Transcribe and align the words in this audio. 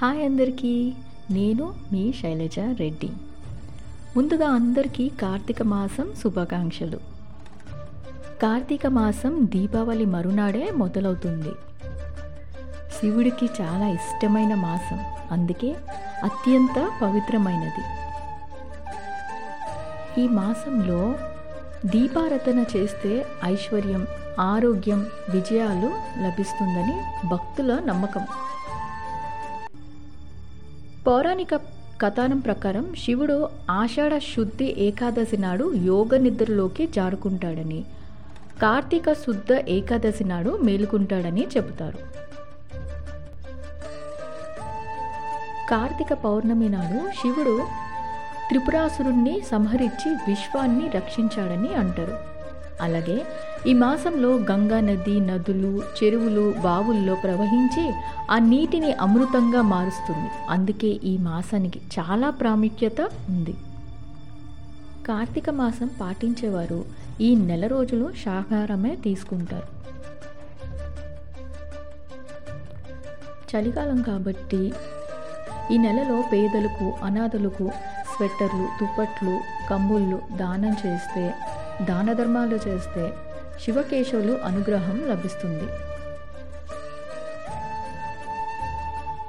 Hi 0.00 0.20
అందరికీ 0.24 0.72
నేను 1.36 1.64
మీ 1.92 2.02
శైలజ 2.18 2.58
రెడ్డి. 2.80 3.08
ముందుగా 4.16 4.48
అందరికీ 4.58 5.04
కార్తీక 5.22 5.62
మాసం 5.72 6.06
శుభాకాంక్షలు. 6.20 6.98
కార్తీక 8.42 8.86
మాసం 8.98 9.32
దీపావళి 9.54 10.06
మరునాడే 10.12 10.62
మొదలవుతుంది. 10.82 11.54
శివుడికి 12.96 13.46
చాలా 13.58 13.88
ఇష్టమైన 13.98 14.54
మాసం 14.66 15.00
అందుకే 15.36 15.70
అత్యంత 16.28 16.76
పవిత్రమైనది. 17.02 17.84
ఈ 20.22 20.26
మాసంలో 20.38 21.00
దీపారతన 21.94 22.60
చేస్తే 22.74 23.12
ఐశ్వర్యం 23.54 24.04
ఆరోగ్యం 24.52 25.02
విజయాలు 25.36 25.90
లభిస్తుందని 26.26 26.96
భక్తుల 27.34 27.72
నమ్మకం. 27.90 28.26
పౌరాణిక 31.08 31.54
కథనం 32.00 32.38
ప్రకారం 32.38 32.94
శివుడు 33.04 33.48
ఆషాఢ 33.70 34.18
శుద్ధి 34.18 34.74
ఏకాదశి 34.78 35.36
నాడు 35.36 35.72
యోగ 35.74 36.16
నిద్రలోకి 36.16 36.86
జారుకుంటాడని 36.86 37.84
కార్తీక 38.62 39.12
శుద్ధ 39.12 39.52
ఏకాదశి 39.68 40.24
నాడు 40.24 40.58
మేలుకుంటాడని 40.62 41.46
చెబుతారు. 41.56 41.98
కార్తీక 45.70 46.12
పౌర్ణమి 46.12 46.68
నాడు 46.68 47.00
శివుడు 47.08 47.66
త్రిపురాసురుణ్ణి 48.48 49.42
సంహరించి 49.50 50.10
విశ్వాన్ని 50.28 50.88
రక్షించాడని 50.88 51.74
అంటారు. 51.74 52.37
అలాగే 52.80 53.26
ఈ 53.66 53.74
మాసంలో 53.74 54.28
గంగా 54.28 54.80
నది 54.80 55.20
నదులు 55.20 55.82
చెరువులు 55.98 56.54
బావుల్లో 56.62 57.14
ప్రవహించి 57.14 57.92
ఆ 58.30 58.38
నీటిని 58.38 58.92
అమృతంగా 58.92 59.62
మారుస్తుంది. 59.62 60.30
అందుకే 60.50 60.88
ఈ 60.88 61.18
మాసానికి 61.18 61.80
చాలా 61.98 62.30
ప్రాముఖ్యత 62.30 63.00
ఉంది. 63.00 63.54
కార్తీక 65.06 65.50
మాసం 65.50 65.90
పాటించేవారు 66.00 66.84
ఈ 67.20 67.34
నెల 67.34 67.66
రోజులు 67.66 68.12
శాకాహారమే 68.24 68.94
తీసుకుంటారు. 68.94 69.78
చలికాలం 73.50 74.02
కాబట్టి 74.02 74.72
ఈ 75.70 75.76
నెలలో 75.76 76.24
పేదలకు 76.32 76.92
అనాథలకు 77.04 77.70
స్వెట్టర్లు 78.16 78.66
దుప్పట్లు 78.80 79.40
కంబుళ్ళు 79.70 80.22
దానం 80.36 80.76
చేస్తే 80.86 81.34
దాన 81.82 82.12
ధర్మాలు 82.12 82.58
చేస్తే 82.68 83.12
శివకేశవులు 83.64 84.32
అనుగ్రహం 84.32 85.02
లభిస్తుంది. 85.08 85.64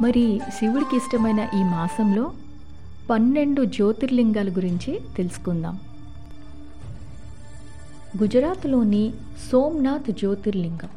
మరి 0.00 0.40
శివుడికి 0.58 0.96
ఇష్టమైన 0.96 1.48
ఈ 1.54 1.62
మాసంలో 1.62 2.32
పన్నెండు 3.10 3.64
జ్యోతిర్లింగాల 3.64 4.48
గురించి 4.48 5.00
తెలుసుకుందాం. 5.16 5.80
గుజరాత్లోని 8.22 9.12
సోమ్నాథ్ 9.52 10.10
జ్యోతిర్లింగం. 10.10 10.88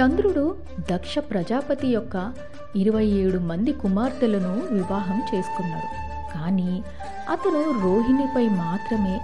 చంద్రుడు 0.00 0.56
దక్ష 0.92 1.18
ప్రజాపతి 1.18 1.88
యొక్క 1.88 2.34
ఇరవై 2.76 3.06
ఏడు 3.06 3.38
మంది 3.38 3.72
కుమార్తెలను 3.72 4.62
వివాహం 4.70 5.22
చేసుకున్నాడు. 5.34 5.86
కానీ 6.34 6.82
అతను 7.30 7.82
రోహిణిపై 7.82 8.48
మాత్రమే 8.48 9.20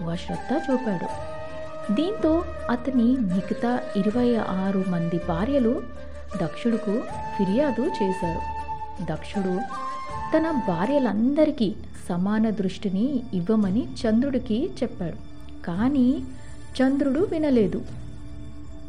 ఎక్కువ 0.00 0.16
శ్రద్ధ 0.16 0.70
చూపాడు. 0.70 1.06
దీంతో 1.92 2.44
అతని 2.70 3.04
మిగతా 3.04 3.78
ఇరవై 3.96 4.36
ఆరు 4.36 4.84
మంది 4.88 5.20
భార్యలు 5.28 5.82
దక్షుడుకు 6.42 7.00
ఫిర్యాదు 7.38 7.90
చేశారు. 8.02 8.40
దక్షుడు 9.12 9.60
తన 10.36 10.50
భార్యలందరికీ 10.50 11.74
సమాన 12.08 12.50
దృష్టిని 12.50 13.22
ఇవ్వమని 13.34 13.84
చంద్రుడికి 13.84 14.70
చెప్పాడు. 14.82 15.16
కానీ 15.64 16.24
చంద్రుడు 16.82 17.20
వినలేదు. 17.20 17.82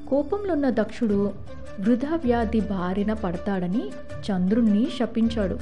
కోపంలో 0.10 0.54
ఉన్న 0.54 0.70
దక్షుడు 0.70 1.32
వృధా 1.80 2.16
వ్యాధి 2.16 2.60
బారిన 2.60 3.14
పడతాడని 3.14 3.84
చంద్రుణ్ణి 4.32 4.88
శపించాడు. 5.00 5.60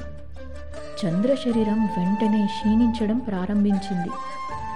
చంద్ర 1.00 1.34
శరీరం 1.34 1.84
వెంటనే 1.84 2.46
క్షీణించడం 2.46 3.18
ప్రారంభించింది. 3.18 4.10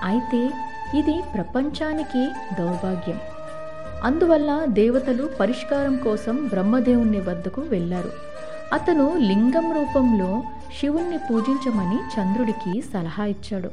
అయితే 0.04 0.50
ఇది 0.94 1.22
ప్రపంచానికి 1.34 2.28
దౌర్భాగ్యం. 2.58 3.20
అందువల్ల 4.04 4.64
దేవతలు 4.68 5.30
పరిష్కారం 5.40 5.96
కోసం 5.96 6.46
బ్రహ్మదేవుని 6.46 7.20
వద్దకు 7.20 7.60
వెళ్ళారు. 7.60 8.10
అతను 8.72 9.18
లింగం 9.18 9.72
రూపంలో 9.72 10.42
శివుణ్ణి 10.80 11.18
పూజించమని 11.18 11.96
చంద్రుడికి 11.96 12.80
సలహా 12.80 13.24
ఇచ్చాడు. 13.24 13.68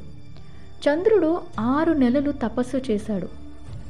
చంద్రుడు 0.85 1.41
ఆరు 1.59 1.93
నెలలు 1.93 2.31
తపస్సు 2.31 2.91
చేశాడు. 2.91 3.27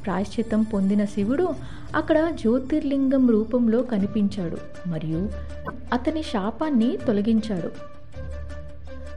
ప్రాయశ్చిత్తం 0.05 0.61
పొందిన 0.63 1.05
శివుడు 1.05 1.47
అక్కడ 1.95 2.29
జ్యోతిర్లింగం 2.29 3.29
రూపంలో 3.29 3.81
కనిపించాడు 3.81 4.89
మరియు 4.89 5.29
అతని 5.93 6.23
శాపాన్ని 6.23 6.97
తొలగించాడు. 7.07 7.71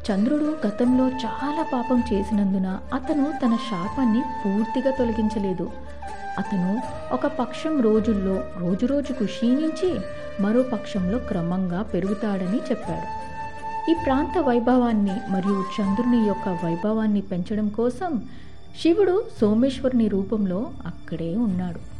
చంద్రుడు 0.06 0.66
గతంలో 0.66 1.09
చాలా 1.09 1.62
పాపం 1.72 2.03
చేసినందున 2.12 2.78
అతను 2.94 3.32
తన 3.44 3.54
శాపాన్ని 3.54 4.20
పూర్తిగా 4.20 4.91
తొలగించలేదు. 4.91 5.70
అతను 6.38 6.82
ఒక 7.12 7.26
పక్షం 7.26 7.81
రోజుల్లో 7.81 8.44
రోజురోజుకు 8.59 9.25
క్షీణించి 9.25 9.91
మరో 10.43 10.62
పక్షంలో 10.62 11.19
క్రమంగా 11.19 11.82
పెరుగుతాడని 11.82 12.56
చెప్పాడు. 12.56 13.09
ఈ 13.91 13.94
ప్రాంత 14.04 14.38
వైభవాన్ని 14.38 15.16
మరియు 15.31 15.64
చంద్రుని 15.76 16.28
యొక్క 16.28 16.48
వైభవాన్ని 16.64 17.20
పెంచడం 17.20 17.69
కోసం 17.69 18.22
శివుడు 18.82 19.25
సోమేశ్వరుని 19.41 20.09
రూపంలో 20.09 20.70
అక్కడే 20.87 21.37
ఉన్నాడు. 21.37 21.94